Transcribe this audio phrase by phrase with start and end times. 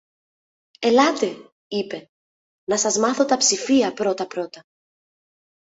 [0.79, 2.09] Ελάτε, είπε,
[2.69, 4.65] να σας μάθω τα ψηφία πρώτα-πρώτα.